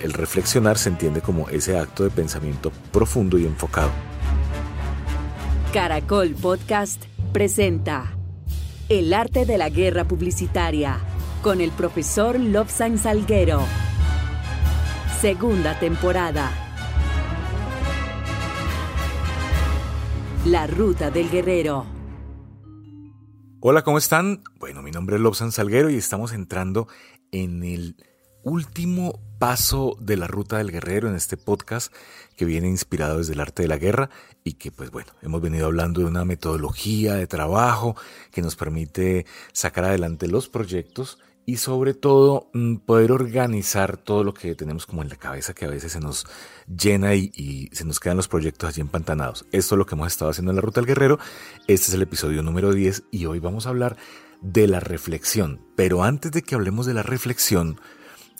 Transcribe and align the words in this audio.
el 0.00 0.12
reflexionar 0.12 0.78
se 0.78 0.88
entiende 0.88 1.20
como 1.20 1.48
ese 1.48 1.78
acto 1.78 2.04
de 2.04 2.10
pensamiento 2.10 2.72
profundo 2.92 3.38
y 3.38 3.46
enfocado. 3.46 3.90
Caracol 5.72 6.34
Podcast 6.34 7.02
presenta 7.32 8.16
El 8.88 9.12
arte 9.12 9.44
de 9.44 9.58
la 9.58 9.70
guerra 9.70 10.04
publicitaria 10.04 10.98
con 11.42 11.60
el 11.60 11.70
profesor 11.72 12.38
Lobsan 12.38 12.98
Salguero. 12.98 13.62
Segunda 15.20 15.78
temporada. 15.78 16.52
La 20.46 20.66
ruta 20.66 21.10
del 21.10 21.30
guerrero. 21.30 21.86
Hola, 23.60 23.82
¿cómo 23.82 23.96
están? 23.96 24.42
Bueno, 24.58 24.82
mi 24.82 24.90
nombre 24.90 25.16
es 25.16 25.22
Lobsan 25.22 25.50
Salguero 25.50 25.88
y 25.88 25.96
estamos 25.96 26.32
entrando 26.32 26.86
en 27.32 27.64
el 27.64 27.96
último 28.44 29.20
paso 29.38 29.96
de 30.00 30.16
la 30.16 30.26
ruta 30.26 30.58
del 30.58 30.70
guerrero 30.70 31.08
en 31.08 31.16
este 31.16 31.36
podcast 31.36 31.92
que 32.36 32.44
viene 32.44 32.68
inspirado 32.68 33.18
desde 33.18 33.32
el 33.32 33.40
arte 33.40 33.62
de 33.62 33.68
la 33.68 33.78
guerra 33.78 34.10
y 34.44 34.54
que 34.54 34.70
pues 34.70 34.90
bueno, 34.90 35.12
hemos 35.22 35.40
venido 35.40 35.66
hablando 35.66 36.00
de 36.00 36.06
una 36.06 36.24
metodología 36.24 37.14
de 37.14 37.26
trabajo 37.26 37.96
que 38.30 38.42
nos 38.42 38.54
permite 38.56 39.26
sacar 39.52 39.84
adelante 39.84 40.28
los 40.28 40.48
proyectos 40.48 41.18
y 41.46 41.56
sobre 41.56 41.94
todo 41.94 42.50
mm, 42.54 42.76
poder 42.76 43.12
organizar 43.12 43.96
todo 43.96 44.24
lo 44.24 44.32
que 44.32 44.54
tenemos 44.54 44.86
como 44.86 45.02
en 45.02 45.08
la 45.08 45.16
cabeza 45.16 45.54
que 45.54 45.64
a 45.64 45.70
veces 45.70 45.92
se 45.92 46.00
nos 46.00 46.26
llena 46.66 47.14
y, 47.14 47.68
se 47.72 47.84
nos 47.84 48.00
quedan 48.00 48.16
los 48.16 48.28
proyectos 48.28 48.68
allí 48.68 48.80
empantanados. 48.80 49.44
Esto 49.52 49.74
es 49.74 49.78
lo 49.78 49.86
que 49.86 49.94
hemos 49.94 50.08
estado 50.08 50.30
haciendo 50.30 50.52
en 50.52 50.56
la 50.56 50.62
Ruta 50.62 50.80
del 50.80 50.88
Guerrero. 50.88 51.18
Este 51.66 51.88
es 51.88 51.94
el 51.94 52.02
episodio 52.02 52.42
número 52.42 52.72
10 52.72 53.04
y 53.10 53.26
hoy 53.26 53.40
vamos 53.40 53.66
a 53.66 53.70
hablar 53.70 53.96
de 54.40 54.68
la 54.68 54.80
reflexión. 54.80 55.60
Pero 55.76 56.02
antes 56.02 56.32
de 56.32 56.42
que 56.42 56.54
hablemos 56.54 56.86
de 56.86 56.94
la 56.94 57.02
reflexión, 57.02 57.78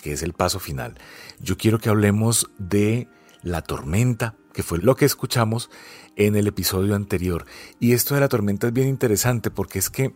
que 0.02 0.12
es 0.12 0.22
el 0.22 0.32
paso 0.32 0.60
final, 0.60 0.98
yo 1.40 1.56
quiero 1.56 1.78
que 1.78 1.88
hablemos 1.88 2.50
de 2.58 3.08
la 3.42 3.62
tormenta, 3.62 4.36
que 4.52 4.62
fue 4.62 4.78
lo 4.78 4.96
que 4.96 5.04
escuchamos 5.04 5.70
en 6.16 6.36
el 6.36 6.46
episodio 6.46 6.94
anterior. 6.94 7.44
Y 7.80 7.92
esto 7.92 8.14
de 8.14 8.20
la 8.20 8.28
tormenta 8.28 8.68
es 8.68 8.72
bien 8.72 8.88
interesante 8.88 9.50
porque 9.50 9.78
es 9.78 9.90
que 9.90 10.14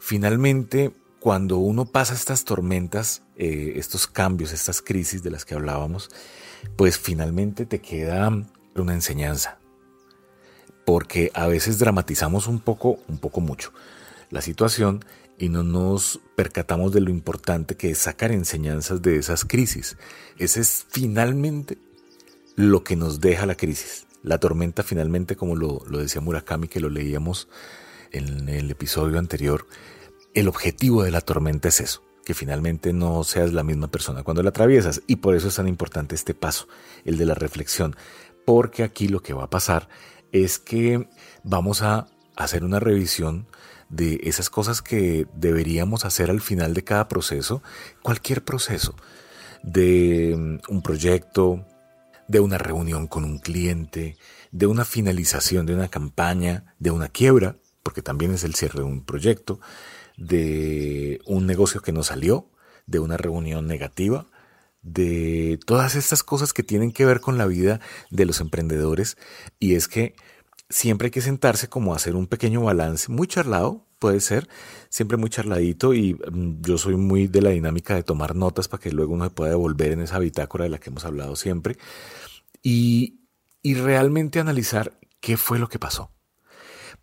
finalmente 0.00 0.92
cuando 1.20 1.56
uno 1.58 1.86
pasa 1.86 2.14
estas 2.14 2.44
tormentas, 2.44 3.22
eh, 3.36 3.74
estos 3.76 4.06
cambios, 4.06 4.52
estas 4.52 4.82
crisis 4.82 5.22
de 5.22 5.30
las 5.30 5.44
que 5.44 5.54
hablábamos, 5.54 6.10
pues 6.76 6.98
finalmente 6.98 7.66
te 7.66 7.80
queda 7.80 8.30
una 8.74 8.94
enseñanza. 8.94 9.58
Porque 10.84 11.32
a 11.34 11.48
veces 11.48 11.78
dramatizamos 11.78 12.46
un 12.46 12.60
poco, 12.60 12.98
un 13.08 13.18
poco 13.18 13.40
mucho 13.40 13.72
la 14.30 14.40
situación 14.40 15.04
y 15.38 15.48
no 15.48 15.62
nos 15.62 16.20
percatamos 16.34 16.92
de 16.92 17.00
lo 17.00 17.10
importante 17.10 17.76
que 17.76 17.90
es 17.90 17.98
sacar 17.98 18.32
enseñanzas 18.32 19.02
de 19.02 19.16
esas 19.16 19.44
crisis. 19.44 19.96
Ese 20.38 20.60
es 20.60 20.86
finalmente 20.90 21.78
lo 22.54 22.84
que 22.84 22.96
nos 22.96 23.20
deja 23.20 23.46
la 23.46 23.56
crisis. 23.56 24.06
La 24.22 24.38
tormenta 24.38 24.82
finalmente, 24.82 25.36
como 25.36 25.56
lo, 25.56 25.82
lo 25.88 25.98
decía 25.98 26.20
Murakami, 26.20 26.68
que 26.68 26.80
lo 26.80 26.88
leíamos 26.88 27.48
en 28.12 28.48
el 28.48 28.70
episodio 28.70 29.18
anterior, 29.18 29.66
el 30.34 30.48
objetivo 30.48 31.02
de 31.02 31.10
la 31.10 31.20
tormenta 31.20 31.68
es 31.68 31.80
eso, 31.80 32.02
que 32.24 32.34
finalmente 32.34 32.92
no 32.92 33.22
seas 33.24 33.52
la 33.52 33.62
misma 33.62 33.88
persona 33.88 34.22
cuando 34.22 34.42
la 34.42 34.50
atraviesas. 34.50 35.02
Y 35.06 35.16
por 35.16 35.34
eso 35.34 35.48
es 35.48 35.56
tan 35.56 35.68
importante 35.68 36.14
este 36.14 36.34
paso, 36.34 36.66
el 37.04 37.18
de 37.18 37.26
la 37.26 37.34
reflexión, 37.34 37.94
porque 38.44 38.82
aquí 38.82 39.08
lo 39.08 39.22
que 39.22 39.34
va 39.34 39.44
a 39.44 39.50
pasar 39.50 39.88
es 40.32 40.58
que 40.58 41.08
vamos 41.44 41.82
a 41.82 42.08
hacer 42.36 42.64
una 42.64 42.80
revisión 42.80 43.46
de 43.88 44.20
esas 44.24 44.50
cosas 44.50 44.82
que 44.82 45.26
deberíamos 45.34 46.04
hacer 46.04 46.30
al 46.30 46.40
final 46.40 46.74
de 46.74 46.84
cada 46.84 47.08
proceso, 47.08 47.62
cualquier 48.02 48.44
proceso, 48.44 48.94
de 49.62 50.34
mm, 50.36 50.72
un 50.72 50.82
proyecto, 50.82 51.64
de 52.28 52.40
una 52.40 52.58
reunión 52.58 53.06
con 53.06 53.24
un 53.24 53.38
cliente, 53.38 54.16
de 54.50 54.66
una 54.66 54.84
finalización 54.84 55.66
de 55.66 55.74
una 55.74 55.88
campaña, 55.88 56.74
de 56.78 56.90
una 56.90 57.08
quiebra, 57.08 57.56
porque 57.82 58.02
también 58.02 58.32
es 58.32 58.42
el 58.42 58.54
cierre 58.54 58.80
de 58.80 58.84
un 58.84 59.04
proyecto, 59.04 59.60
de 60.16 61.20
un 61.26 61.46
negocio 61.46 61.82
que 61.82 61.92
no 61.92 62.02
salió, 62.02 62.50
de 62.86 62.98
una 62.98 63.16
reunión 63.16 63.66
negativa, 63.66 64.26
de 64.82 65.58
todas 65.66 65.96
estas 65.96 66.22
cosas 66.22 66.52
que 66.52 66.62
tienen 66.62 66.92
que 66.92 67.04
ver 67.04 67.20
con 67.20 67.38
la 67.38 67.46
vida 67.46 67.80
de 68.10 68.24
los 68.24 68.40
emprendedores. 68.40 69.16
Y 69.58 69.74
es 69.74 69.88
que 69.88 70.14
siempre 70.68 71.06
hay 71.06 71.10
que 71.10 71.20
sentarse 71.20 71.68
como 71.68 71.92
a 71.92 71.96
hacer 71.96 72.16
un 72.16 72.26
pequeño 72.26 72.62
balance, 72.62 73.10
muy 73.10 73.26
charlado, 73.26 73.86
puede 73.98 74.20
ser, 74.20 74.48
siempre 74.88 75.16
muy 75.16 75.30
charladito 75.30 75.94
y 75.94 76.14
mm, 76.14 76.62
yo 76.62 76.78
soy 76.78 76.96
muy 76.96 77.28
de 77.28 77.42
la 77.42 77.50
dinámica 77.50 77.94
de 77.94 78.02
tomar 78.02 78.34
notas 78.34 78.68
para 78.68 78.82
que 78.82 78.92
luego 78.92 79.14
uno 79.14 79.24
se 79.24 79.30
pueda 79.30 79.50
devolver 79.50 79.92
en 79.92 80.00
esa 80.00 80.18
bitácora 80.18 80.64
de 80.64 80.70
la 80.70 80.78
que 80.78 80.90
hemos 80.90 81.04
hablado 81.04 81.36
siempre 81.36 81.76
y, 82.62 83.20
y 83.62 83.74
realmente 83.74 84.40
analizar 84.40 84.98
qué 85.20 85.36
fue 85.36 85.58
lo 85.58 85.68
que 85.68 85.78
pasó. 85.78 86.10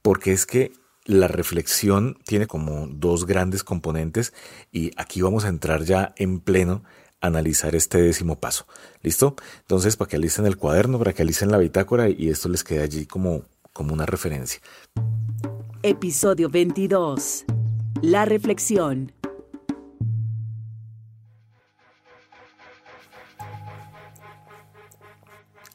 Porque 0.01 0.33
es 0.33 0.45
que 0.45 0.73
la 1.05 1.27
reflexión 1.27 2.17
tiene 2.25 2.47
como 2.47 2.87
dos 2.87 3.25
grandes 3.25 3.63
componentes 3.63 4.33
y 4.71 4.91
aquí 4.97 5.21
vamos 5.21 5.45
a 5.45 5.49
entrar 5.49 5.83
ya 5.83 6.13
en 6.17 6.39
pleno 6.39 6.83
analizar 7.23 7.73
este 7.73 8.01
décimo 8.01 8.39
paso. 8.39 8.67
¿Listo? 9.01 9.35
Entonces, 9.61 9.95
para 9.95 10.09
que 10.09 10.17
alicen 10.17 10.45
el 10.45 10.57
cuaderno, 10.57 10.99
para 10.99 11.13
que 11.13 11.21
alicen 11.21 11.51
la 11.51 11.57
bitácora 11.57 12.09
y 12.09 12.29
esto 12.29 12.49
les 12.49 12.63
quede 12.65 12.83
allí 12.83 13.05
como, 13.05 13.43
como 13.73 13.93
una 13.93 14.05
referencia. 14.05 14.61
Episodio 15.81 16.49
22. 16.49 17.45
La 18.01 18.25
reflexión. 18.25 19.11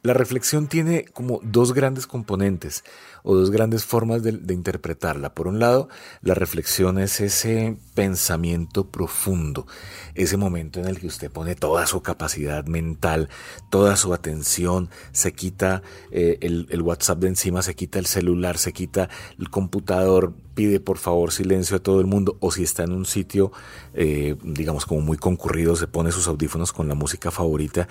La 0.03 0.15
reflexión 0.15 0.69
tiene 0.69 1.07
como 1.07 1.41
dos 1.43 1.73
grandes 1.73 2.07
componentes 2.07 2.85
o 3.25 3.35
dos 3.35 3.51
grandes 3.51 3.85
formas 3.85 4.23
de, 4.23 4.31
interpretarla. 4.55 5.35
Por 5.35 5.49
un 5.49 5.59
lado, 5.59 5.89
la 6.23 6.35
reflexión 6.35 6.99
es 6.99 7.21
ese 7.21 7.77
pensamiento 7.95 8.87
profundo, 8.87 9.67
ese 10.15 10.37
momento 10.37 10.79
en 10.79 10.87
el 10.87 11.01
que 11.01 11.09
usted 11.09 11.31
pone 11.31 11.57
toda 11.57 11.87
su 11.87 12.01
capacidad 12.01 12.65
mental, 12.65 13.29
toda 13.71 13.97
su 13.97 14.15
atención, 14.15 14.89
se 15.11 15.33
quita 15.33 15.83
eh, 16.13 16.39
el, 16.41 16.81
WhatsApp 16.81 17.19
de 17.19 17.29
encima, 17.29 17.63
se 17.63 17.75
quita 17.75 17.99
el 17.99 18.07
celular, 18.07 18.57
se 18.57 18.73
quita 18.73 19.09
el 19.37 19.51
computador, 19.51 20.33
pide 20.55 20.81
por 20.81 20.99
favor 20.99 21.33
silencio 21.33 21.77
a 21.77 21.81
todo 21.81 22.01
el 22.01 22.07
mundo 22.07 22.37
o 22.41 22.51
si 22.51 22.63
está 22.63 22.85
en 22.85 22.93
un 22.93 23.05
sitio, 23.05 23.53
eh, 23.95 24.37
digamos 24.43 24.87
como 24.87 25.01
muy 25.01 25.19
concurrido, 25.19 25.77
se 25.77 25.89
pone 25.89 26.13
sus 26.13 26.29
audífonos 26.29 26.73
con 26.73 26.89
la 26.89 26.95
música 26.95 27.31
favorita 27.31 27.89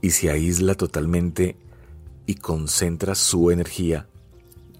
y 0.00 0.10
se 0.10 0.30
aísla 0.30 0.74
totalmente 0.74 1.56
y 2.26 2.36
concentra 2.36 3.14
su 3.14 3.50
energía, 3.50 4.06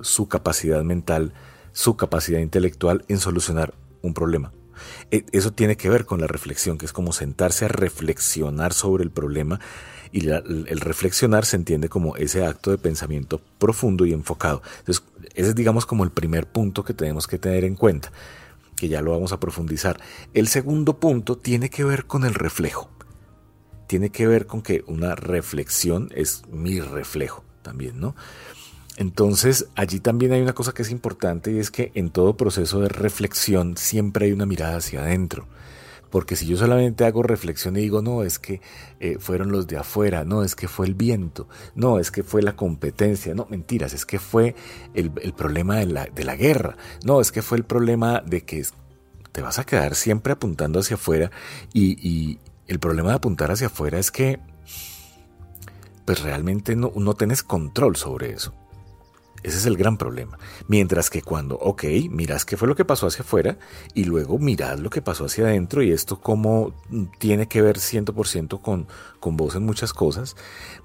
su 0.01 0.29
capacidad 0.29 0.83
mental, 0.83 1.33
su 1.73 1.97
capacidad 1.97 2.41
intelectual 2.41 3.05
en 3.09 3.19
solucionar 3.19 3.75
un 4.03 4.15
problema. 4.15 4.53
E, 5.11 5.25
eso 5.33 5.53
tiene 5.53 5.77
que 5.77 5.91
ver 5.91 6.07
con 6.07 6.21
la 6.21 6.27
reflexión, 6.27 6.79
que 6.79 6.87
es 6.87 6.93
como 6.93 7.13
sentarse 7.13 7.65
a 7.65 7.69
reflexionar 7.69 8.73
sobre 8.73 9.05
el 9.05 9.11
problema 9.11 9.61
y 10.13 10.29
el 10.29 10.81
reflexionar 10.81 11.45
se 11.45 11.57
entiende 11.57 11.89
como 11.89 12.17
ese 12.17 12.45
acto 12.45 12.73
de 12.73 12.79
pensamiento 12.79 13.41
profundo 13.59 14.07
y 14.07 14.13
enfocado. 14.13 14.63
Entonces, 14.81 15.05
ese 15.35 15.51
es 15.51 15.55
digamos 15.55 15.87
como 15.87 16.03
el 16.03 16.11
primer 16.11 16.47
punto 16.47 16.85
que 16.85 16.95
tenemos 16.95 17.29
que 17.29 17.39
tener 17.39 17.65
en 17.65 17.77
cuenta, 17.77 18.11
que 18.77 18.89
ya 18.89 19.03
lo 19.03 19.13
vamos 19.13 19.33
a 19.33 19.39
profundizar. 19.39 20.01
El 20.35 20.49
segundo 20.49 20.99
punto 20.99 21.39
tiene 21.39 21.71
que 21.71 21.85
ver 21.85 22.07
con 22.07 22.25
el 22.25 22.35
reflejo 22.35 22.91
tiene 23.91 24.11
que 24.11 24.29
ver 24.29 24.47
con 24.47 24.63
que 24.63 24.85
una 24.87 25.17
reflexión 25.17 26.11
es 26.15 26.45
mi 26.49 26.79
reflejo 26.79 27.43
también, 27.63 27.99
¿no? 27.99 28.15
Entonces, 28.97 29.67
allí 29.75 29.99
también 29.99 30.31
hay 30.31 30.41
una 30.41 30.53
cosa 30.53 30.71
que 30.71 30.83
es 30.83 30.93
importante 30.93 31.51
y 31.51 31.59
es 31.59 31.73
que 31.73 31.91
en 31.97 32.11
todo 32.11 32.37
proceso 32.37 32.79
de 32.79 32.89
reflexión 32.89 33.77
siempre 33.77 34.27
hay 34.27 34.33
una 34.33 34.47
mirada 34.47 34.77
hacia 34.77 35.01
adentro. 35.01 35.49
Porque 36.09 36.37
si 36.37 36.47
yo 36.47 36.57
solamente 36.57 37.05
hago 37.05 37.25
reflexión 37.25 37.77
y 37.77 37.81
digo, 37.81 38.01
no, 38.01 38.23
es 38.23 38.39
que 38.39 38.61
eh, 39.01 39.17
fueron 39.19 39.51
los 39.51 39.67
de 39.67 39.79
afuera, 39.79 40.23
no, 40.25 40.45
es 40.45 40.55
que 40.55 40.69
fue 40.69 40.87
el 40.87 40.95
viento, 40.95 41.49
no, 41.75 41.99
es 41.99 42.13
que 42.13 42.23
fue 42.23 42.43
la 42.43 42.55
competencia, 42.55 43.35
no, 43.35 43.49
mentiras, 43.51 43.93
es 43.93 44.07
que 44.07 44.21
fue 44.21 44.55
el, 44.95 45.11
problema 45.33 45.79
de 45.79 45.87
la, 45.87 46.05
de 46.05 46.23
la, 46.23 46.37
guerra, 46.37 46.77
no, 47.05 47.21
es 47.21 47.33
que 47.33 47.43
fue 47.43 47.59
el 47.59 47.65
problema 47.65 48.23
de 48.25 48.43
que 48.43 48.65
te 49.33 49.43
vas 49.43 49.59
a 49.59 49.65
quedar 49.65 49.95
siempre 49.95 50.33
apuntando 50.33 50.81
hacia 50.81 50.95
afuera 50.95 51.31
y, 51.73 52.39
el 52.71 52.79
problema 52.79 53.09
de 53.09 53.17
apuntar 53.17 53.51
hacia 53.51 53.67
afuera 53.67 53.99
es 53.99 54.13
que 54.13 54.39
pues 56.05 56.23
realmente 56.23 56.77
no, 56.77 56.93
no 56.95 57.15
tienes 57.15 57.43
control 57.43 57.97
sobre 57.97 58.31
eso. 58.31 58.55
Ese 59.43 59.59
es 59.59 59.67
el 59.67 59.77
gran 59.77 59.97
problema. 59.97 60.39
Mientras 60.69 61.11
que 61.11 61.21
cuando, 61.21 61.57
ok, 61.57 61.83
miras 62.11 62.45
qué 62.45 62.57
fue 62.57 62.69
lo 62.69 62.77
que 62.77 62.85
pasó 62.85 63.09
hacia 63.09 63.25
afuera 63.25 63.59
y 63.93 64.05
luego 64.05 64.39
mirad 64.39 64.79
lo 64.79 64.89
que 64.89 65.03
pasó 65.03 65.25
hacia 65.25 65.47
adentro 65.47 65.83
y 65.83 65.91
esto 65.91 66.21
cómo 66.21 66.73
tiene 67.19 67.49
que 67.49 67.61
ver 67.61 67.79
100% 67.79 68.61
con, 68.61 68.87
con 69.19 69.37
vos 69.37 69.57
en 69.57 69.67
muchas 69.67 69.93
cosas, 69.93 70.37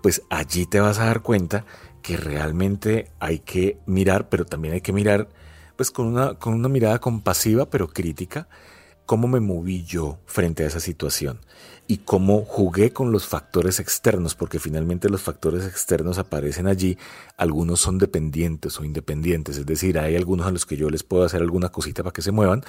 pues 0.02 0.24
allí 0.32 0.66
te 0.66 0.80
vas 0.80 0.98
a 0.98 1.06
dar 1.06 1.22
cuenta 1.22 1.66
que 2.02 2.18
realmente 2.18 3.12
hay 3.20 3.40
que 3.40 3.78
mirar, 3.86 4.28
pero 4.30 4.46
también 4.46 4.74
hay 4.74 4.82
que 4.82 4.94
mirar 4.94 5.30
pues 5.76 5.92
con 5.92 6.08
una, 6.08 6.34
con 6.40 6.56
una 6.56 6.70
mirada 6.70 6.98
compasiva 7.00 7.70
pero 7.70 7.90
crítica 7.90 8.48
cómo 9.06 9.28
me 9.28 9.40
moví 9.40 9.84
yo 9.84 10.20
frente 10.26 10.64
a 10.64 10.68
esa 10.68 10.80
situación 10.80 11.40
y 11.88 11.98
cómo 11.98 12.44
jugué 12.44 12.92
con 12.92 13.12
los 13.12 13.28
factores 13.28 13.80
externos, 13.80 14.34
porque 14.34 14.60
finalmente 14.60 15.10
los 15.10 15.22
factores 15.22 15.66
externos 15.66 16.18
aparecen 16.18 16.68
allí, 16.68 16.98
algunos 17.38 17.80
son 17.80 18.00
dependientes 18.00 18.80
o 18.80 18.84
independientes, 18.84 19.58
es 19.58 19.66
decir, 19.66 20.00
hay 20.00 20.16
algunos 20.16 20.48
a 20.48 20.52
los 20.52 20.66
que 20.66 20.78
yo 20.78 20.90
les 20.90 21.04
puedo 21.04 21.24
hacer 21.24 21.42
alguna 21.42 21.70
cosita 21.70 22.02
para 22.02 22.14
que 22.14 22.24
se 22.24 22.32
muevan 22.32 22.64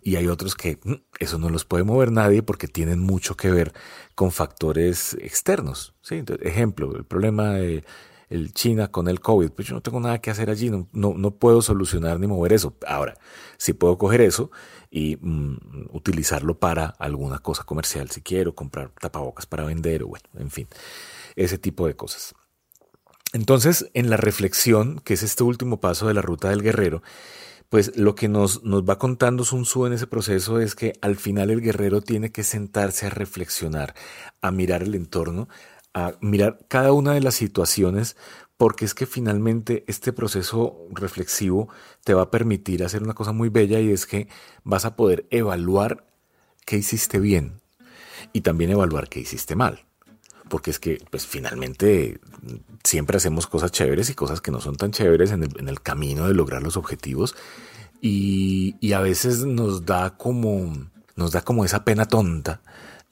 y 0.00 0.16
hay 0.16 0.28
otros 0.28 0.54
que 0.54 0.78
mm, 0.84 0.94
eso 1.18 1.38
no 1.38 1.48
los 1.48 1.64
puede 1.64 1.84
mover 1.84 2.12
nadie 2.12 2.42
porque 2.42 2.68
tienen 2.68 3.00
mucho 3.00 3.36
que 3.36 3.50
ver 3.50 3.72
con 4.14 4.30
factores 4.30 5.14
externos. 5.20 5.94
ejemplo, 6.42 6.94
el 6.96 7.04
problema 7.04 7.54
de 7.54 7.84
el 8.32 8.52
China 8.52 8.88
con 8.88 9.08
el 9.08 9.20
COVID, 9.20 9.50
pues 9.50 9.68
yo 9.68 9.74
no 9.74 9.82
tengo 9.82 10.00
nada 10.00 10.20
que 10.20 10.30
hacer 10.30 10.48
allí, 10.48 10.70
no, 10.70 10.88
no, 10.92 11.30
puedo 11.32 11.60
solucionar 11.60 12.18
ni 12.18 12.26
mover 12.26 12.52
eso. 12.52 12.74
Ahora, 12.86 13.14
si 13.58 13.74
puedo 13.74 13.98
coger 13.98 14.22
eso 14.22 14.50
y 14.90 15.18
mm, 15.20 15.88
utilizarlo 15.92 16.58
para 16.58 16.86
alguna 16.98 17.38
cosa 17.38 17.64
comercial, 17.64 18.10
si 18.10 18.22
quiero 18.22 18.54
comprar 18.54 18.90
tapabocas 19.00 19.46
para 19.46 19.64
vender 19.64 20.02
o 20.02 20.08
bueno, 20.08 20.24
en 20.38 20.50
fin, 20.50 20.66
ese 21.36 21.58
tipo 21.58 21.86
de 21.86 21.94
cosas. 21.94 22.34
Entonces, 23.34 23.90
en 23.94 24.10
la 24.10 24.16
reflexión, 24.16 25.00
que 25.04 25.14
es 25.14 25.22
este 25.22 25.42
último 25.42 25.80
paso 25.80 26.08
de 26.08 26.14
la 26.14 26.22
ruta 26.22 26.50
del 26.50 26.62
guerrero, 26.62 27.02
pues 27.68 27.96
lo 27.96 28.14
que 28.14 28.28
nos, 28.28 28.62
nos 28.64 28.82
va 28.82 28.98
contando 28.98 29.44
Sun 29.44 29.62
Tzu 29.62 29.86
en 29.86 29.94
ese 29.94 30.06
proceso 30.06 30.60
es 30.60 30.74
que 30.74 30.92
al 31.00 31.16
final 31.16 31.50
el 31.50 31.62
guerrero 31.62 32.02
tiene 32.02 32.30
que 32.30 32.44
sentarse 32.44 33.06
a 33.06 33.10
reflexionar, 33.10 33.94
a 34.42 34.50
mirar 34.50 34.82
el 34.82 34.94
entorno, 34.94 35.48
a 35.94 36.14
mirar 36.20 36.58
cada 36.68 36.92
una 36.92 37.12
de 37.12 37.20
las 37.20 37.34
situaciones 37.34 38.16
porque 38.56 38.84
es 38.84 38.94
que 38.94 39.06
finalmente 39.06 39.84
este 39.88 40.12
proceso 40.12 40.86
reflexivo 40.92 41.68
te 42.04 42.14
va 42.14 42.22
a 42.22 42.30
permitir 42.30 42.84
hacer 42.84 43.02
una 43.02 43.12
cosa 43.12 43.32
muy 43.32 43.48
bella 43.48 43.80
y 43.80 43.90
es 43.90 44.06
que 44.06 44.28
vas 44.62 44.84
a 44.84 44.94
poder 44.94 45.26
evaluar 45.30 46.06
qué 46.64 46.76
hiciste 46.76 47.18
bien 47.18 47.60
y 48.32 48.42
también 48.42 48.70
evaluar 48.70 49.08
qué 49.08 49.18
hiciste 49.18 49.56
mal. 49.56 49.84
Porque 50.48 50.70
es 50.70 50.78
que, 50.78 51.02
pues 51.10 51.26
finalmente, 51.26 52.20
siempre 52.84 53.16
hacemos 53.16 53.48
cosas 53.48 53.72
chéveres 53.72 54.10
y 54.10 54.14
cosas 54.14 54.40
que 54.40 54.52
no 54.52 54.60
son 54.60 54.76
tan 54.76 54.92
chéveres 54.92 55.32
en 55.32 55.42
el, 55.42 55.80
camino 55.80 56.28
de 56.28 56.34
lograr 56.34 56.62
los 56.62 56.76
objetivos. 56.76 57.34
Y, 58.00 58.76
y, 58.78 58.92
a 58.92 59.00
veces 59.00 59.44
nos 59.44 59.86
da 59.86 60.16
como, 60.16 60.72
nos 61.16 61.32
da 61.32 61.40
como 61.40 61.64
esa 61.64 61.84
pena 61.84 62.04
tonta 62.04 62.60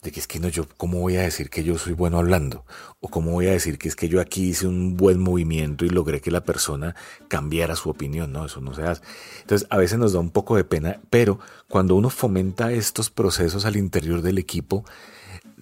de 0.02 0.12
que 0.12 0.20
es 0.20 0.26
que 0.26 0.40
no, 0.40 0.48
yo, 0.48 0.66
¿cómo 0.76 1.00
voy 1.00 1.16
a 1.16 1.22
decir 1.22 1.50
que 1.50 1.62
yo 1.62 1.76
soy 1.76 1.92
bueno 1.92 2.18
hablando? 2.18 2.64
O 3.00 3.08
cómo 3.08 3.32
voy 3.32 3.48
a 3.48 3.52
decir 3.52 3.78
que 3.78 3.88
es 3.88 3.96
que 3.96 4.08
yo 4.08 4.20
aquí 4.20 4.48
hice 4.48 4.66
un 4.66 4.96
buen 4.96 5.20
movimiento 5.20 5.84
y 5.84 5.90
logré 5.90 6.20
que 6.20 6.30
la 6.30 6.42
persona 6.42 6.96
cambiara 7.28 7.76
su 7.76 7.90
opinión, 7.90 8.32
no, 8.32 8.46
eso 8.46 8.60
no 8.62 8.72
se 8.72 8.82
hace. 8.82 9.02
Entonces, 9.42 9.68
a 9.70 9.76
veces 9.76 9.98
nos 9.98 10.14
da 10.14 10.20
un 10.20 10.30
poco 10.30 10.56
de 10.56 10.64
pena, 10.64 11.00
pero 11.10 11.38
cuando 11.68 11.96
uno 11.96 12.08
fomenta 12.08 12.72
estos 12.72 13.10
procesos 13.10 13.66
al 13.66 13.76
interior 13.76 14.22
del 14.22 14.38
equipo, 14.38 14.84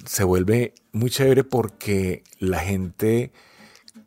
se 0.07 0.23
vuelve 0.23 0.75
muy 0.93 1.11
chévere 1.11 1.43
porque 1.43 2.23
la 2.39 2.61
gente 2.61 3.33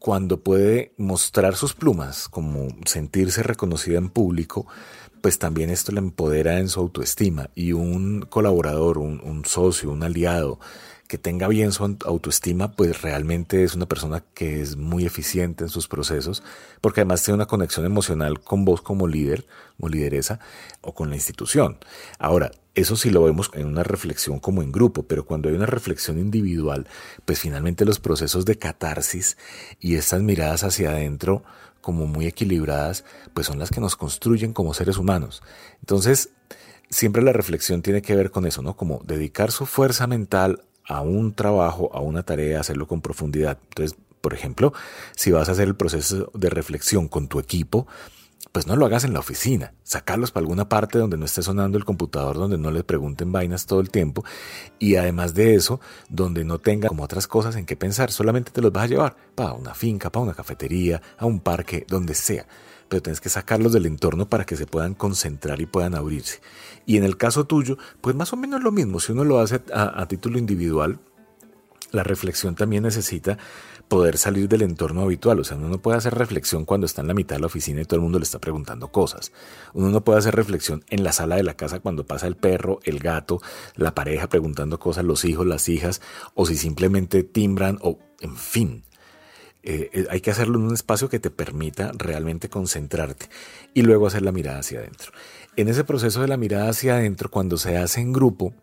cuando 0.02 0.40
puede 0.40 0.94
mostrar 0.98 1.56
sus 1.56 1.76
plumas, 1.76 2.28
como 2.28 2.70
sentirse 2.86 3.44
reconocida 3.44 4.00
en 4.00 4.10
público, 4.10 4.66
pues 5.22 5.38
también 5.38 5.70
esto 5.70 5.92
le 5.92 6.00
empodera 6.00 6.58
en 6.58 6.70
su 6.70 6.80
autoestima 6.80 7.52
y 7.54 7.74
un 7.74 8.22
colaborador, 8.22 8.98
un, 8.98 9.44
socio, 9.46 9.92
un 9.92 10.02
aliado 10.02 10.60
que 11.08 11.20
tenga 11.20 11.48
bien 11.48 11.72
su 11.72 11.84
autoestima, 12.04 12.72
pues 12.72 13.04
realmente 13.04 13.64
es 13.64 13.76
una 13.76 13.86
persona 13.86 14.24
que 14.34 14.60
es 14.60 14.76
muy 14.76 15.06
eficiente 15.06 15.66
en 15.66 15.70
sus 15.70 15.88
procesos, 15.88 16.42
porque 16.82 17.02
además 17.02 17.24
tiene 17.24 17.36
una 17.36 17.46
conexión 17.46 17.86
emocional 17.86 18.40
con 18.40 18.66
vos 18.66 18.82
como 18.82 19.08
líder, 19.08 19.46
como 19.78 19.90
lideresa, 19.90 20.40
o 20.82 20.96
con 20.96 21.12
la 21.12 21.16
institución. 21.16 21.78
Ahora, 22.18 22.50
eso 22.74 22.96
sí 22.96 23.10
lo 23.10 23.24
vemos 23.24 23.52
en 23.54 23.68
una 23.68 23.84
reflexión 23.84 24.40
como 24.40 24.62
en 24.62 24.72
grupo, 24.72 25.04
pero 25.04 25.26
cuando 25.26 25.50
hay 25.50 25.56
una 25.56 25.66
reflexión 25.66 26.18
individual, 26.18 26.88
pues 27.26 27.40
finalmente 27.40 27.86
los 27.86 28.00
procesos 28.00 28.46
de 28.46 28.58
catarsis 28.58 29.38
y 29.80 29.96
estas 29.96 30.22
miradas 30.22 30.64
hacia 30.64 30.92
adentro 30.92 31.44
como 31.82 32.08
muy 32.08 32.28
equilibradas, 32.28 33.04
pues 33.34 33.48
son 33.48 33.60
las 33.60 33.72
que 33.72 33.82
nos 33.82 33.96
construyen 33.96 34.54
como 34.54 34.74
seres 34.74 34.98
humanos. 34.98 35.42
Entonces, 35.80 36.30
siempre 36.90 37.24
la 37.24 37.34
reflexión 37.34 37.82
tiene 37.82 38.02
que 38.02 38.16
ver 38.16 38.32
con 38.32 38.46
eso, 38.46 38.62
¿no? 38.62 38.78
Como 38.78 39.02
dedicar 39.04 39.52
su 39.52 39.66
fuerza 39.66 40.08
mental 40.08 40.64
a 40.88 41.02
un 41.02 41.34
trabajo, 41.34 41.90
a 41.94 42.00
una 42.00 42.24
tarea, 42.24 42.60
hacerlo 42.60 42.88
con 42.88 43.02
profundidad. 43.02 43.58
Entonces, 43.70 43.98
por 44.22 44.34
ejemplo, 44.34 44.74
si 45.16 45.32
vas 45.32 45.50
a 45.50 45.54
hacer 45.54 45.68
el 45.68 45.76
proceso 45.76 46.32
de 46.34 46.50
reflexión 46.50 47.08
con 47.08 47.28
tu 47.28 47.40
equipo, 47.40 47.88
pues 48.52 48.68
no 48.68 48.76
lo 48.76 48.86
hagas 48.86 49.04
en 49.06 49.14
la 49.14 49.20
oficina, 49.20 49.74
sacarlos 49.84 50.32
para 50.32 50.44
alguna 50.44 50.68
parte 50.68 51.00
donde 51.00 51.18
no 51.18 51.26
esté 51.26 51.42
sonando 51.42 51.78
el 51.78 51.86
computador, 51.86 52.36
donde 52.36 52.58
no 52.58 52.72
le 52.72 52.84
pregunten 52.84 53.32
vainas 53.32 53.66
todo 53.66 53.80
el 53.80 53.90
tiempo 53.90 54.26
y 54.78 54.96
además 54.96 55.34
de 55.34 55.56
eso, 55.56 55.80
donde 56.10 56.44
no 56.44 56.60
tenga 56.60 56.90
como 56.90 57.04
otras 57.04 57.28
cosas 57.28 57.56
en 57.56 57.66
qué 57.66 57.76
pensar, 57.76 58.12
solamente 58.12 58.52
te 58.52 58.62
los 58.62 58.72
vas 58.72 58.84
a 58.84 58.88
llevar 58.88 59.16
para 59.36 59.54
una 59.54 59.74
finca, 59.74 60.12
para 60.12 60.24
una 60.24 60.34
cafetería, 60.34 61.02
a 61.18 61.26
un 61.26 61.40
parque, 61.40 61.86
donde 61.88 62.14
sea, 62.14 62.46
pero 62.90 63.02
tienes 63.02 63.22
que 63.22 63.30
sacarlos 63.30 63.72
del 63.72 63.86
entorno 63.86 64.28
para 64.28 64.46
que 64.46 64.58
se 64.58 64.66
puedan 64.66 64.96
concentrar 64.96 65.62
y 65.62 65.66
puedan 65.66 65.96
abrirse. 65.96 66.42
Y 66.86 66.98
en 66.98 67.06
el 67.06 67.16
caso 67.16 67.46
tuyo, 67.46 67.78
pues 68.02 68.16
más 68.16 68.34
o 68.34 68.38
menos 68.38 68.62
lo 68.62 68.72
mismo, 68.74 69.00
si 69.00 69.14
uno 69.14 69.24
lo 69.24 69.40
hace 69.40 69.62
a 69.74 70.06
título 70.08 70.38
individual, 70.38 71.00
la 71.92 72.04
reflexión 72.04 72.56
también 72.56 72.84
necesita 72.84 73.38
poder 73.88 74.18
salir 74.18 74.48
del 74.48 74.62
entorno 74.62 75.02
habitual. 75.02 75.40
O 75.40 75.44
sea, 75.44 75.58
uno 75.58 75.68
no 75.68 75.82
puede 75.82 75.98
hacer 75.98 76.16
reflexión 76.16 76.66
cuando 76.66 76.86
está 76.86 77.02
en 77.02 77.08
la 77.08 77.14
mitad 77.14 77.36
de 77.36 77.42
la 77.42 77.48
oficina 77.48 77.82
y 77.82 77.86
todo 77.86 77.98
el 77.98 78.04
mundo 78.04 78.20
le 78.20 78.24
está 78.24 78.40
preguntando 78.40 78.92
cosas. 78.92 79.32
Uno 79.74 79.90
no 79.90 80.04
puede 80.04 80.20
hacer 80.20 80.36
reflexión 80.36 80.84
en 80.90 81.04
la 81.04 81.12
sala 81.12 81.36
de 81.36 81.44
la 81.44 81.56
casa 81.56 81.80
cuando 81.80 82.06
pasa 82.06 82.28
el 82.28 82.38
perro, 82.38 82.80
el 82.84 83.00
gato, 83.00 83.42
la 83.76 83.94
pareja 83.94 84.30
preguntando 84.30 84.80
cosas, 84.80 85.04
los 85.04 85.26
hijos, 85.26 85.46
las 85.46 85.68
hijas, 85.68 86.02
o 86.36 86.46
si 86.46 86.56
simplemente 86.56 87.24
timbran, 87.24 87.80
o 87.82 88.00
en 88.22 88.38
fin. 88.38 88.84
Eh, 89.64 89.90
eh, 89.94 90.08
hay 90.10 90.22
que 90.22 90.32
hacerlo 90.32 90.58
en 90.58 90.66
un 90.66 90.74
espacio 90.74 91.10
que 91.10 91.20
te 91.20 91.30
permita 91.30 91.92
realmente 91.96 92.50
concentrarte 92.50 93.28
y 93.74 93.84
luego 93.84 94.08
hacer 94.08 94.24
la 94.24 94.32
mirada 94.32 94.60
hacia 94.60 94.80
adentro. 94.80 95.12
En 95.56 95.68
ese 95.68 95.84
proceso 95.84 96.22
de 96.22 96.28
la 96.28 96.38
mirada 96.38 96.70
hacia 96.70 96.96
adentro, 96.96 97.30
cuando 97.30 97.58
se 97.58 97.78
hace 97.78 98.00
en 98.02 98.14
grupo, 98.14 98.54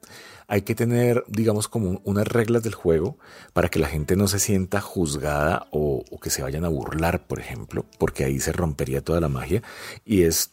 hay 0.49 0.63
que 0.63 0.75
tener, 0.75 1.25
digamos, 1.29 1.69
como 1.69 2.01
unas 2.05 2.27
reglas 2.27 2.63
del 2.63 2.75
juego 2.75 3.19
para 3.53 3.69
que 3.69 3.79
la 3.79 3.87
gente 3.87 4.17
no 4.17 4.29
se 4.29 4.39
sienta 4.39 4.81
juzgada 4.81 5.69
o, 5.71 6.03
que 6.23 6.31
se 6.31 6.43
vayan 6.43 6.65
a 6.65 6.69
burlar, 6.69 7.27
por 7.27 7.39
ejemplo, 7.39 7.85
porque 7.99 8.25
ahí 8.25 8.41
se 8.41 8.53
rompería 8.53 9.05
toda 9.05 9.21
la 9.21 9.29
magia. 9.29 9.63
Y 10.07 10.23
es, 10.23 10.51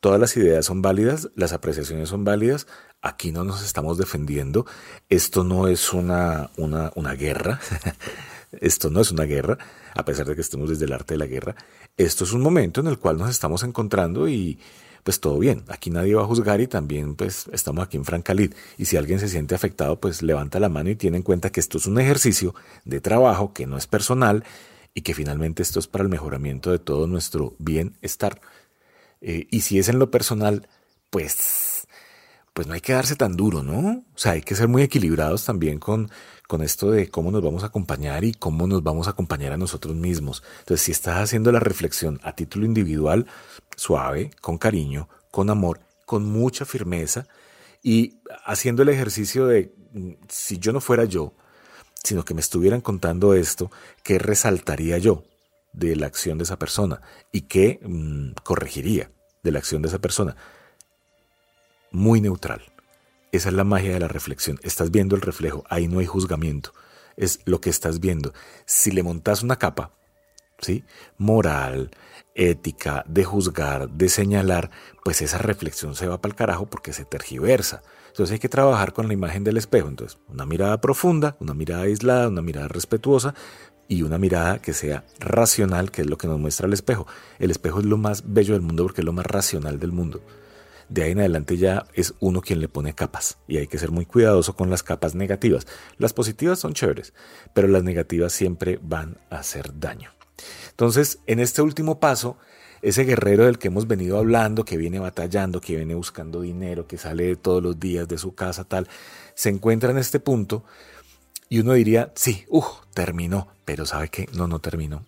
todas 0.00 0.18
las 0.18 0.34
ideas 0.38 0.64
son 0.64 0.80
válidas, 0.80 1.28
las 1.36 1.52
apreciaciones 1.52 2.08
son 2.08 2.24
válidas, 2.24 2.66
aquí 3.02 3.32
no 3.32 3.44
nos 3.44 3.62
estamos 3.62 3.98
defendiendo, 3.98 4.64
esto 5.10 5.44
no 5.44 5.68
es 5.68 5.92
una, 5.92 6.50
una, 6.56 6.90
una 6.94 7.12
guerra, 7.12 7.60
esto 8.52 8.88
no 8.88 9.02
es 9.02 9.12
una 9.12 9.24
guerra, 9.24 9.58
a 9.94 10.06
pesar 10.06 10.26
de 10.26 10.34
que 10.34 10.40
estemos 10.40 10.70
desde 10.70 10.86
el 10.86 10.92
arte 10.94 11.14
de 11.14 11.18
la 11.18 11.26
guerra, 11.26 11.54
esto 11.98 12.24
es 12.24 12.32
un 12.32 12.40
momento 12.40 12.80
en 12.80 12.86
el 12.86 12.98
cual 12.98 13.18
nos 13.18 13.28
estamos 13.28 13.62
encontrando 13.62 14.26
y 14.26 14.58
pues 15.04 15.20
todo 15.20 15.38
bien, 15.38 15.64
aquí 15.68 15.90
nadie 15.90 16.14
va 16.14 16.22
a 16.22 16.26
juzgar 16.26 16.60
y 16.60 16.66
también 16.66 17.14
pues 17.14 17.46
estamos 17.52 17.84
aquí 17.84 17.96
en 17.96 18.04
Francalid 18.04 18.54
y 18.78 18.86
si 18.86 18.96
alguien 18.96 19.20
se 19.20 19.28
siente 19.28 19.54
afectado 19.54 20.00
pues 20.00 20.22
levanta 20.22 20.58
la 20.58 20.68
mano 20.68 20.90
y 20.90 20.96
tiene 20.96 21.18
en 21.18 21.22
cuenta 21.22 21.52
que 21.52 21.60
esto 21.60 21.78
es 21.78 21.86
un 21.86 22.00
ejercicio 22.00 22.54
de 22.84 23.00
trabajo 23.00 23.52
que 23.52 23.66
no 23.66 23.76
es 23.76 23.86
personal 23.86 24.44
y 24.94 25.02
que 25.02 25.12
finalmente 25.12 25.62
esto 25.62 25.80
es 25.80 25.88
para 25.88 26.04
el 26.04 26.08
mejoramiento 26.08 26.70
de 26.70 26.78
todo 26.78 27.06
nuestro 27.06 27.54
bienestar. 27.58 28.40
Eh, 29.20 29.48
y 29.50 29.60
si 29.62 29.78
es 29.78 29.88
en 29.88 29.98
lo 29.98 30.10
personal, 30.10 30.68
pues, 31.10 31.73
pues 32.54 32.68
no 32.68 32.74
hay 32.74 32.80
que 32.80 32.92
darse 32.92 33.16
tan 33.16 33.36
duro, 33.36 33.64
¿no? 33.64 34.04
O 34.14 34.18
sea, 34.18 34.32
hay 34.32 34.42
que 34.42 34.54
ser 34.54 34.68
muy 34.68 34.82
equilibrados 34.82 35.44
también 35.44 35.80
con, 35.80 36.08
con 36.46 36.62
esto 36.62 36.88
de 36.92 37.10
cómo 37.10 37.32
nos 37.32 37.42
vamos 37.42 37.64
a 37.64 37.66
acompañar 37.66 38.22
y 38.22 38.32
cómo 38.32 38.68
nos 38.68 38.82
vamos 38.84 39.08
a 39.08 39.10
acompañar 39.10 39.52
a 39.52 39.56
nosotros 39.56 39.96
mismos. 39.96 40.44
Entonces, 40.60 40.86
si 40.86 40.92
estás 40.92 41.16
haciendo 41.16 41.50
la 41.50 41.58
reflexión 41.58 42.20
a 42.22 42.36
título 42.36 42.64
individual, 42.64 43.26
suave, 43.76 44.30
con 44.40 44.56
cariño, 44.56 45.08
con 45.32 45.50
amor, 45.50 45.80
con 46.06 46.26
mucha 46.26 46.64
firmeza 46.64 47.26
y 47.82 48.20
haciendo 48.44 48.82
el 48.82 48.88
ejercicio 48.90 49.46
de 49.46 49.74
mm, 49.92 50.12
si 50.28 50.58
yo 50.58 50.72
no 50.72 50.80
fuera 50.80 51.04
yo, 51.04 51.34
sino 52.04 52.24
que 52.24 52.34
me 52.34 52.40
estuvieran 52.40 52.82
contando 52.82 53.34
esto, 53.34 53.72
¿qué 54.04 54.20
resaltaría 54.20 54.98
yo 54.98 55.24
de 55.72 55.96
la 55.96 56.06
acción 56.06 56.38
de 56.38 56.44
esa 56.44 56.58
persona 56.58 57.00
y 57.32 57.42
qué 57.42 57.80
mm, 57.82 58.34
corregiría 58.44 59.10
de 59.42 59.50
la 59.50 59.58
acción 59.58 59.82
de 59.82 59.88
esa 59.88 59.98
persona? 59.98 60.36
Muy 61.94 62.20
neutral. 62.20 62.60
Esa 63.30 63.50
es 63.50 63.54
la 63.54 63.62
magia 63.62 63.92
de 63.92 64.00
la 64.00 64.08
reflexión. 64.08 64.58
Estás 64.64 64.90
viendo 64.90 65.14
el 65.14 65.22
reflejo, 65.22 65.62
ahí 65.70 65.86
no 65.86 66.00
hay 66.00 66.06
juzgamiento. 66.06 66.72
Es 67.16 67.38
lo 67.44 67.60
que 67.60 67.70
estás 67.70 68.00
viendo. 68.00 68.34
Si 68.66 68.90
le 68.90 69.04
montas 69.04 69.44
una 69.44 69.60
capa, 69.60 69.92
¿sí? 70.58 70.82
Moral, 71.18 71.92
ética, 72.34 73.04
de 73.06 73.22
juzgar, 73.22 73.88
de 73.90 74.08
señalar, 74.08 74.72
pues 75.04 75.22
esa 75.22 75.38
reflexión 75.38 75.94
se 75.94 76.08
va 76.08 76.20
para 76.20 76.32
el 76.32 76.36
carajo 76.36 76.66
porque 76.66 76.92
se 76.92 77.04
tergiversa. 77.04 77.82
Entonces 78.08 78.32
hay 78.32 78.38
que 78.40 78.48
trabajar 78.48 78.92
con 78.92 79.06
la 79.06 79.14
imagen 79.14 79.44
del 79.44 79.56
espejo. 79.56 79.86
Entonces, 79.86 80.18
una 80.28 80.46
mirada 80.46 80.80
profunda, 80.80 81.36
una 81.38 81.54
mirada 81.54 81.82
aislada, 81.82 82.26
una 82.26 82.42
mirada 82.42 82.66
respetuosa 82.66 83.36
y 83.86 84.02
una 84.02 84.18
mirada 84.18 84.58
que 84.58 84.72
sea 84.72 85.04
racional, 85.20 85.92
que 85.92 86.02
es 86.02 86.10
lo 86.10 86.18
que 86.18 86.26
nos 86.26 86.40
muestra 86.40 86.66
el 86.66 86.72
espejo. 86.72 87.06
El 87.38 87.52
espejo 87.52 87.78
es 87.78 87.86
lo 87.86 87.98
más 87.98 88.24
bello 88.26 88.54
del 88.54 88.62
mundo 88.62 88.82
porque 88.82 89.02
es 89.02 89.04
lo 89.04 89.12
más 89.12 89.26
racional 89.26 89.78
del 89.78 89.92
mundo. 89.92 90.20
De 90.88 91.02
ahí 91.02 91.12
en 91.12 91.20
adelante 91.20 91.56
ya 91.56 91.86
es 91.94 92.14
uno 92.20 92.40
quien 92.40 92.60
le 92.60 92.68
pone 92.68 92.94
capas 92.94 93.38
y 93.48 93.58
hay 93.58 93.66
que 93.66 93.78
ser 93.78 93.90
muy 93.90 94.06
cuidadoso 94.06 94.54
con 94.54 94.70
las 94.70 94.82
capas 94.82 95.14
negativas. 95.14 95.66
Las 95.98 96.12
positivas 96.12 96.58
son 96.58 96.74
chéveres, 96.74 97.12
pero 97.52 97.68
las 97.68 97.82
negativas 97.82 98.32
siempre 98.32 98.78
van 98.82 99.18
a 99.30 99.38
hacer 99.38 99.78
daño. 99.78 100.10
Entonces, 100.70 101.20
en 101.26 101.40
este 101.40 101.62
último 101.62 102.00
paso, 102.00 102.36
ese 102.82 103.04
guerrero 103.04 103.44
del 103.44 103.58
que 103.58 103.68
hemos 103.68 103.86
venido 103.86 104.18
hablando, 104.18 104.64
que 104.64 104.76
viene 104.76 104.98
batallando, 104.98 105.60
que 105.60 105.76
viene 105.76 105.94
buscando 105.94 106.40
dinero, 106.40 106.86
que 106.86 106.98
sale 106.98 107.36
todos 107.36 107.62
los 107.62 107.78
días 107.78 108.08
de 108.08 108.18
su 108.18 108.34
casa, 108.34 108.64
tal, 108.64 108.88
se 109.34 109.48
encuentra 109.48 109.90
en 109.90 109.98
este 109.98 110.20
punto 110.20 110.64
y 111.48 111.60
uno 111.60 111.74
diría, 111.74 112.12
sí, 112.14 112.44
uh, 112.48 112.64
terminó, 112.92 113.48
pero 113.64 113.86
¿sabe 113.86 114.08
qué? 114.08 114.28
No, 114.34 114.48
no 114.48 114.58
terminó 114.58 115.04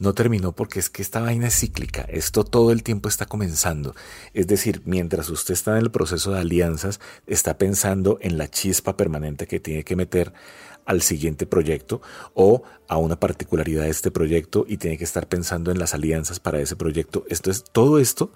no 0.00 0.14
terminó 0.14 0.52
porque 0.52 0.80
es 0.80 0.90
que 0.90 1.02
esta 1.02 1.20
vaina 1.20 1.46
es 1.46 1.60
cíclica, 1.60 2.02
esto 2.08 2.42
todo 2.42 2.72
el 2.72 2.82
tiempo 2.82 3.08
está 3.08 3.26
comenzando. 3.26 3.94
Es 4.32 4.46
decir, 4.46 4.82
mientras 4.86 5.28
usted 5.28 5.52
está 5.52 5.72
en 5.72 5.82
el 5.82 5.90
proceso 5.90 6.32
de 6.32 6.40
alianzas, 6.40 7.00
está 7.26 7.58
pensando 7.58 8.18
en 8.22 8.38
la 8.38 8.48
chispa 8.48 8.96
permanente 8.96 9.46
que 9.46 9.60
tiene 9.60 9.84
que 9.84 9.96
meter 9.96 10.32
al 10.86 11.02
siguiente 11.02 11.46
proyecto 11.46 12.00
o 12.34 12.62
a 12.88 12.96
una 12.96 13.20
particularidad 13.20 13.84
de 13.84 13.90
este 13.90 14.10
proyecto 14.10 14.64
y 14.66 14.78
tiene 14.78 14.96
que 14.96 15.04
estar 15.04 15.28
pensando 15.28 15.70
en 15.70 15.78
las 15.78 15.92
alianzas 15.92 16.40
para 16.40 16.60
ese 16.60 16.76
proyecto. 16.76 17.26
Esto 17.28 17.50
es 17.50 17.62
todo 17.62 17.98
esto 17.98 18.32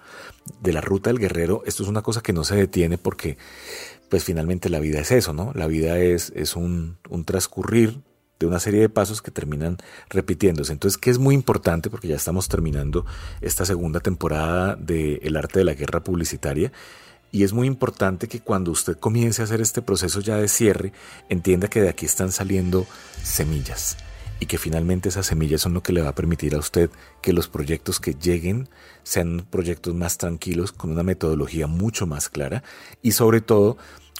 de 0.61 0.71
la 0.71 0.81
ruta 0.81 1.09
del 1.09 1.19
guerrero, 1.19 1.63
esto 1.65 1.81
es 1.81 1.89
una 1.89 2.03
cosa 2.03 2.21
que 2.21 2.31
no 2.31 2.43
se 2.43 2.55
detiene 2.55 2.99
porque 2.99 3.37
pues 4.07 4.23
finalmente 4.23 4.69
la 4.69 4.79
vida 4.79 4.99
es 4.99 5.11
eso, 5.11 5.33
¿no? 5.33 5.51
La 5.55 5.65
vida 5.65 5.97
es, 5.97 6.31
es 6.35 6.55
un, 6.55 6.97
un 7.09 7.25
transcurrir 7.25 8.03
de 8.39 8.45
una 8.45 8.59
serie 8.59 8.81
de 8.81 8.89
pasos 8.89 9.21
que 9.21 9.31
terminan 9.31 9.77
repitiéndose. 10.09 10.73
Entonces, 10.73 10.97
¿qué 10.97 11.09
es 11.09 11.19
muy 11.19 11.35
importante? 11.35 11.89
Porque 11.89 12.07
ya 12.07 12.15
estamos 12.15 12.47
terminando 12.47 13.05
esta 13.41 13.65
segunda 13.65 13.99
temporada 13.99 14.75
de 14.75 15.15
El 15.23 15.37
arte 15.37 15.59
de 15.59 15.65
la 15.65 15.73
guerra 15.73 16.03
publicitaria. 16.03 16.71
Y 17.31 17.43
es 17.43 17.53
muy 17.53 17.67
importante 17.67 18.27
que 18.27 18.39
cuando 18.39 18.71
usted 18.71 18.97
comience 18.97 19.41
a 19.41 19.45
hacer 19.45 19.61
este 19.61 19.81
proceso 19.81 20.21
ya 20.21 20.37
de 20.37 20.47
cierre, 20.47 20.93
entienda 21.27 21.67
que 21.67 21.81
de 21.81 21.89
aquí 21.89 22.05
están 22.05 22.31
saliendo 22.31 22.85
semillas 23.23 23.97
y 24.39 24.45
que 24.45 24.57
finalmente 24.57 25.09
esas 25.09 25.25
semillas 25.25 25.61
son 25.61 25.73
lo 25.73 25.83
que 25.83 25.93
le 25.93 26.01
va 26.01 26.09
a 26.09 26.15
permitir 26.15 26.55
a 26.55 26.59
usted 26.59 26.89
que 27.21 27.33
los 27.33 27.47
proyectos 27.47 27.99
que 27.99 28.13
lleguen 28.13 28.69
sean 29.03 29.45
proyectos 29.49 29.93
más 29.93 30.17
tranquilos, 30.17 30.71
con 30.71 30.91
una 30.91 31.03
metodología 31.03 31.67
mucho 31.67 32.05
más 32.05 32.29
clara 32.29 32.63
y 33.01 33.13
sobre 33.13 33.41
todo 33.41 33.77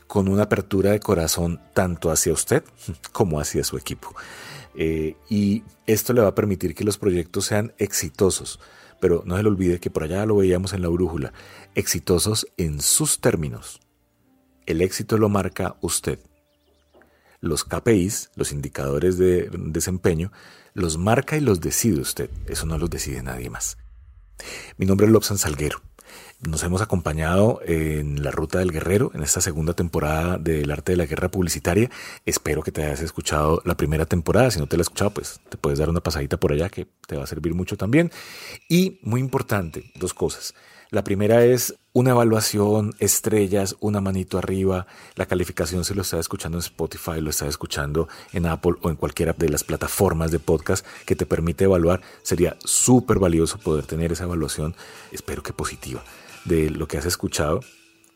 con 0.07 0.27
una 0.27 0.43
apertura 0.43 0.91
de 0.91 0.99
corazón 0.99 1.61
tanto 1.73 2.11
hacia 2.11 2.33
usted 2.33 2.63
como 3.11 3.39
hacia 3.39 3.63
su 3.63 3.77
equipo. 3.77 4.15
Eh, 4.75 5.15
y 5.29 5.63
esto 5.87 6.13
le 6.13 6.21
va 6.21 6.29
a 6.29 6.35
permitir 6.35 6.75
que 6.75 6.83
los 6.83 6.97
proyectos 6.97 7.45
sean 7.45 7.73
exitosos, 7.77 8.59
pero 8.99 9.23
no 9.25 9.37
se 9.37 9.43
le 9.43 9.49
olvide 9.49 9.79
que 9.79 9.89
por 9.89 10.03
allá 10.03 10.25
lo 10.25 10.37
veíamos 10.37 10.73
en 10.73 10.81
la 10.81 10.89
brújula, 10.89 11.33
exitosos 11.75 12.47
en 12.57 12.81
sus 12.81 13.19
términos. 13.19 13.79
El 14.65 14.81
éxito 14.81 15.17
lo 15.17 15.29
marca 15.29 15.77
usted. 15.81 16.19
Los 17.39 17.63
KPIs, 17.63 18.31
los 18.35 18.51
indicadores 18.51 19.17
de 19.17 19.49
desempeño, 19.51 20.31
los 20.73 20.97
marca 20.97 21.37
y 21.37 21.41
los 21.41 21.61
decide 21.61 22.01
usted. 22.01 22.29
Eso 22.47 22.65
no 22.65 22.77
los 22.77 22.89
decide 22.89 23.21
nadie 23.21 23.49
más. 23.49 23.77
Mi 24.77 24.85
nombre 24.85 25.05
es 25.05 25.13
Lobsan 25.13 25.37
Salguero. 25.37 25.81
Nos 26.41 26.63
hemos 26.63 26.81
acompañado 26.81 27.61
en 27.65 28.21
la 28.21 28.29
Ruta 28.29 28.59
del 28.59 28.71
Guerrero, 28.71 29.09
en 29.15 29.23
esta 29.23 29.39
segunda 29.39 29.73
temporada 29.73 30.37
del 30.37 30.69
Arte 30.69 30.91
de 30.91 30.97
la 30.97 31.05
Guerra 31.05 31.31
Publicitaria. 31.31 31.89
Espero 32.25 32.61
que 32.61 32.71
te 32.71 32.83
hayas 32.83 33.01
escuchado 33.01 33.61
la 33.63 33.75
primera 33.75 34.05
temporada. 34.05 34.51
Si 34.51 34.59
no 34.59 34.67
te 34.67 34.75
la 34.75 34.81
has 34.81 34.87
escuchado, 34.87 35.11
pues 35.11 35.39
te 35.49 35.57
puedes 35.57 35.79
dar 35.79 35.89
una 35.89 36.01
pasadita 36.01 36.37
por 36.37 36.51
allá 36.51 36.69
que 36.69 36.87
te 37.07 37.15
va 37.15 37.23
a 37.23 37.27
servir 37.27 37.53
mucho 37.53 37.77
también. 37.77 38.11
Y 38.67 38.99
muy 39.01 39.21
importante, 39.21 39.91
dos 39.95 40.13
cosas. 40.13 40.53
La 40.95 41.03
primera 41.03 41.43
es 41.43 41.75
una 41.91 42.11
evaluación, 42.11 42.95
estrellas, 42.99 43.75
una 43.81 43.99
manito 43.99 44.37
arriba. 44.37 44.87
La 45.15 45.25
calificación 45.25 45.83
si 45.83 45.93
lo 45.93 46.03
estás 46.03 46.21
escuchando 46.21 46.57
en 46.57 46.63
Spotify, 46.63 47.19
lo 47.19 47.31
estás 47.31 47.49
escuchando 47.49 48.07
en 48.31 48.45
Apple 48.45 48.75
o 48.81 48.89
en 48.89 48.95
cualquiera 48.95 49.35
de 49.37 49.49
las 49.49 49.65
plataformas 49.65 50.31
de 50.31 50.39
podcast 50.39 50.85
que 51.05 51.17
te 51.17 51.25
permite 51.25 51.65
evaluar. 51.65 51.99
Sería 52.23 52.55
súper 52.63 53.19
valioso 53.19 53.57
poder 53.57 53.85
tener 53.85 54.13
esa 54.13 54.23
evaluación, 54.23 54.73
espero 55.11 55.43
que 55.43 55.51
positiva 55.51 56.01
de 56.45 56.69
lo 56.69 56.87
que 56.87 56.97
has 56.97 57.05
escuchado, 57.05 57.59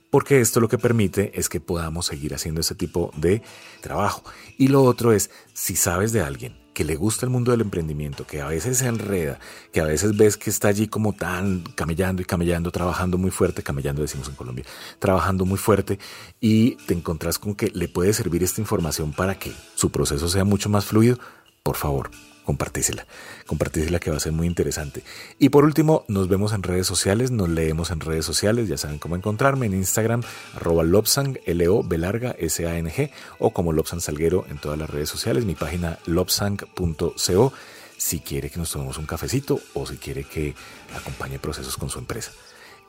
porque 0.09 0.39
esto 0.39 0.61
lo 0.61 0.69
que 0.69 0.77
permite 0.77 1.37
es 1.37 1.49
que 1.49 1.59
podamos 1.59 2.05
seguir 2.05 2.33
haciendo 2.33 2.61
ese 2.61 2.75
tipo 2.75 3.11
de 3.17 3.41
trabajo. 3.81 4.23
Y 4.57 4.69
lo 4.69 4.83
otro 4.83 5.11
es, 5.11 5.31
si 5.51 5.75
sabes 5.75 6.13
de 6.13 6.21
alguien 6.21 6.55
que 6.79 6.85
le 6.85 6.95
gusta 6.95 7.25
el 7.25 7.29
mundo 7.29 7.51
del 7.51 7.59
emprendimiento, 7.59 8.25
que 8.25 8.39
a 8.39 8.47
veces 8.47 8.77
se 8.77 8.87
enreda, 8.87 9.37
que 9.73 9.81
a 9.81 9.83
veces 9.83 10.15
ves 10.15 10.37
que 10.37 10.49
está 10.49 10.69
allí 10.69 10.87
como 10.87 11.11
tan 11.11 11.59
camellando 11.75 12.21
y 12.21 12.25
camellando, 12.25 12.71
trabajando 12.71 13.17
muy 13.17 13.31
fuerte, 13.31 13.63
camellando 13.63 14.01
decimos 14.01 14.29
en 14.29 14.35
Colombia, 14.35 14.63
trabajando 14.97 15.43
muy 15.43 15.57
fuerte 15.57 15.99
y 16.39 16.77
te 16.85 16.93
encontrás 16.93 17.37
con 17.37 17.53
que 17.53 17.67
le 17.73 17.89
puede 17.89 18.13
servir 18.13 18.43
esta 18.43 18.61
información 18.61 19.11
para 19.11 19.35
que 19.37 19.51
su 19.75 19.91
proceso 19.91 20.29
sea 20.29 20.45
mucho 20.45 20.69
más 20.69 20.85
fluido, 20.85 21.19
por 21.63 21.75
favor, 21.75 22.11
compartísela. 22.49 23.05
Compartísela 23.45 23.99
que 23.99 24.09
va 24.09 24.17
a 24.17 24.19
ser 24.19 24.31
muy 24.31 24.47
interesante. 24.47 25.03
Y 25.37 25.49
por 25.49 25.65
último, 25.65 26.03
nos 26.07 26.27
vemos 26.27 26.51
en 26.51 26.63
redes 26.63 26.87
sociales, 26.87 27.29
nos 27.29 27.47
leemos 27.47 27.91
en 27.91 27.99
redes 27.99 28.25
sociales, 28.25 28.67
ya 28.67 28.75
saben 28.75 28.97
cómo 28.97 29.15
encontrarme 29.15 29.67
en 29.67 29.75
Instagram, 29.75 30.23
arroba 30.55 30.83
Lobsang, 30.83 31.37
L-O, 31.45 31.83
B 31.83 31.99
larga, 31.99 32.31
S-A-N-G, 32.39 33.11
o 33.37 33.51
como 33.51 33.71
Lobsang 33.71 34.01
Salguero 34.01 34.47
en 34.49 34.57
todas 34.57 34.79
las 34.79 34.89
redes 34.89 35.09
sociales, 35.09 35.45
mi 35.45 35.53
página 35.53 35.99
lobsang.co, 36.07 37.53
si 37.97 38.19
quiere 38.19 38.49
que 38.49 38.57
nos 38.57 38.71
tomemos 38.71 38.97
un 38.97 39.05
cafecito 39.05 39.59
o 39.75 39.85
si 39.85 39.97
quiere 39.97 40.23
que 40.23 40.55
acompañe 40.95 41.37
procesos 41.37 41.77
con 41.77 41.91
su 41.91 41.99
empresa. 41.99 42.31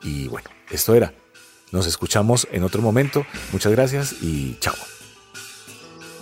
Y 0.01 0.27
bueno, 0.27 0.49
esto 0.71 0.95
era. 0.95 1.13
Nos 1.71 1.85
escuchamos 1.85 2.47
en 2.51 2.63
otro 2.63 2.81
momento. 2.81 3.27
Muchas 3.51 3.71
gracias 3.71 4.23
y 4.23 4.57
chao. 4.59 4.73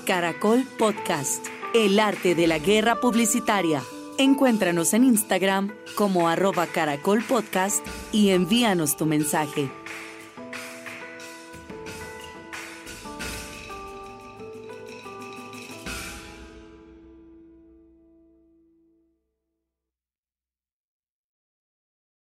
Caracol 0.06 0.66
Podcast. 0.78 1.59
El 1.74 2.00
arte 2.00 2.34
de 2.34 2.48
la 2.48 2.58
guerra 2.58 3.00
publicitaria. 3.00 3.84
Encuéntranos 4.18 4.96
en 4.96 5.04
Instagram 5.04 5.72
como 5.96 6.28
arroba 6.28 6.66
caracol 6.66 7.24
podcast 7.24 7.86
y 8.12 8.32
envíanos 8.32 8.98
tu 8.98 9.06
mensaje. 9.06 9.70